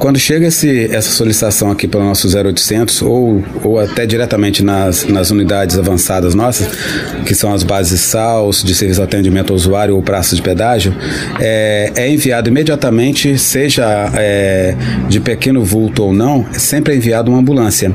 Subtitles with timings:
[0.00, 5.30] Quando chega esse, essa solicitação aqui pelo nosso 0800 ou, ou até diretamente nas, nas
[5.30, 6.68] unidades avançadas nossas,
[7.26, 10.94] que são as bases SALS, de serviço de atendimento ao usuário ou praças de pedágio,
[11.38, 14.74] é, é enviado imediatamente, seja é,
[15.08, 17.94] de pequeno vulto ou não, sempre é enviado uma ambulância.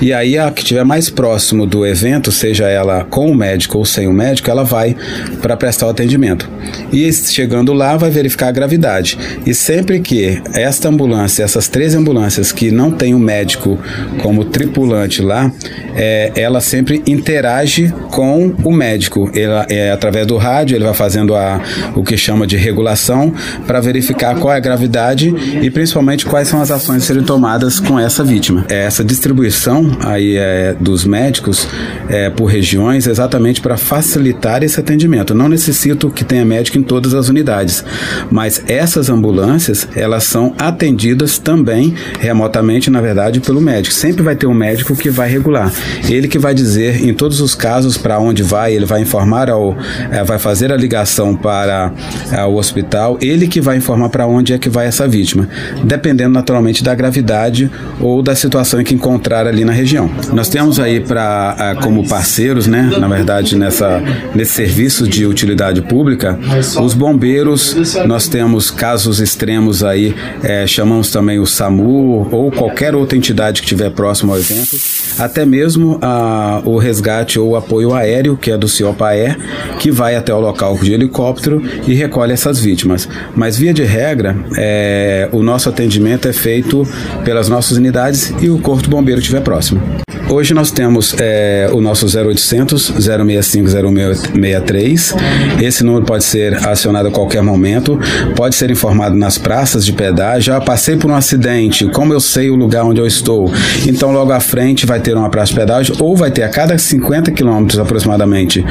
[0.00, 3.84] E aí a que estiver mais próximo do evento, seja ela com o médico ou
[3.84, 4.96] sem o médico, ela vai
[5.40, 6.50] para prestar o atendimento.
[6.92, 9.16] E chegando lá, vai verificar a gravidade.
[9.46, 13.78] E sempre que esta ambulância essas três ambulâncias que não tem um médico
[14.22, 15.50] como tripulante lá,
[15.94, 19.30] é, ela sempre interage com o médico.
[19.34, 21.60] Ela, é, através do rádio, ele vai fazendo a,
[21.94, 23.32] o que chama de regulação
[23.66, 27.80] para verificar qual é a gravidade e principalmente quais são as ações a serem tomadas
[27.80, 28.64] com essa vítima.
[28.68, 31.66] É essa distribuição aí é, dos médicos
[32.08, 35.34] é, por regiões exatamente para facilitar esse atendimento.
[35.34, 37.84] Não necessito que tenha médico em todas as unidades,
[38.30, 43.94] mas essas ambulâncias elas são atendidas também remotamente, na verdade, pelo médico.
[43.94, 45.72] Sempre vai ter um médico que vai regular.
[46.08, 49.76] Ele que vai dizer em todos os casos para onde vai, ele vai informar ao,
[50.10, 51.92] é, vai fazer a ligação para
[52.32, 55.48] é, o hospital, ele que vai informar para onde é que vai essa vítima,
[55.84, 60.10] dependendo naturalmente da gravidade ou da situação que encontrar ali na região.
[60.32, 64.02] Nós temos aí para é, como parceiros, né, na verdade, nessa
[64.34, 66.38] nesse serviço de utilidade pública,
[66.80, 67.94] os bombeiros.
[68.06, 73.60] Nós temos casos extremos aí, é, chamamos também também o SAMU ou qualquer outra entidade
[73.60, 74.76] que estiver próximo ao evento,
[75.18, 79.36] até mesmo a, o resgate ou apoio aéreo, que é do CIOPAE,
[79.80, 83.08] que vai até o local de helicóptero e recolhe essas vítimas.
[83.34, 86.86] Mas, via de regra, é, o nosso atendimento é feito
[87.24, 89.80] pelas nossas unidades e o Corpo Bombeiro estiver próximo.
[90.28, 95.14] Hoje nós temos é, o nosso 0800 065 0663.
[95.62, 97.98] Esse número pode ser acionado a qualquer momento,
[98.34, 100.52] pode ser informado nas praças de pedágio.
[100.52, 103.52] Já passei por um acidente, como eu sei o lugar onde eu estou?
[103.86, 106.76] Então, logo à frente vai ter uma praça de pedágio ou vai ter a cada
[106.76, 108.64] 50 quilômetros aproximadamente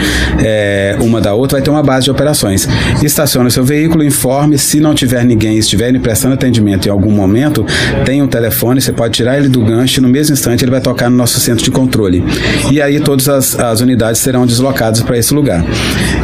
[0.44, 2.68] é, uma da outra, vai ter uma base de operações.
[3.04, 7.66] Estacione seu veículo, informe se não tiver ninguém, estiver prestando atendimento em algum momento,
[8.06, 10.82] tem um telefone, você pode tirar ele do gancho e no mesmo instante ele vai
[10.82, 12.24] tocar no nosso centro de controle.
[12.72, 15.64] E aí todas as, as unidades serão deslocadas para esse lugar.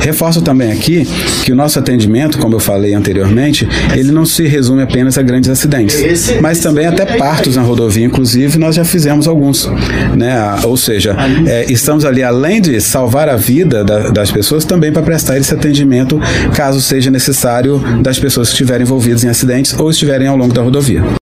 [0.01, 1.07] Reforço também aqui
[1.43, 5.49] que o nosso atendimento, como eu falei anteriormente, ele não se resume apenas a grandes
[5.49, 9.69] acidentes, mas também até partos na rodovia, inclusive nós já fizemos alguns,
[10.15, 10.35] né?
[10.63, 11.15] Ou seja,
[11.45, 15.53] é, estamos ali além de salvar a vida da, das pessoas, também para prestar esse
[15.53, 16.19] atendimento
[16.55, 20.61] caso seja necessário das pessoas que estiverem envolvidas em acidentes ou estiverem ao longo da
[20.61, 21.03] rodovia.